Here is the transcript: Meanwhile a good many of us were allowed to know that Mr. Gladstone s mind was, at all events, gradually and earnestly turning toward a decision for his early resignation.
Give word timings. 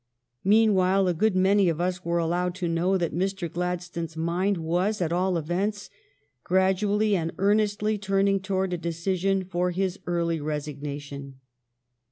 Meanwhile 0.43 1.07
a 1.07 1.13
good 1.13 1.35
many 1.35 1.69
of 1.69 1.79
us 1.79 2.03
were 2.03 2.17
allowed 2.17 2.55
to 2.55 2.67
know 2.67 2.97
that 2.97 3.13
Mr. 3.13 3.47
Gladstone 3.53 4.05
s 4.05 4.17
mind 4.17 4.57
was, 4.57 4.99
at 4.99 5.11
all 5.13 5.37
events, 5.37 5.91
gradually 6.43 7.15
and 7.15 7.31
earnestly 7.37 7.99
turning 7.99 8.39
toward 8.39 8.73
a 8.73 8.79
decision 8.79 9.43
for 9.43 9.69
his 9.69 9.99
early 10.07 10.41
resignation. 10.41 11.35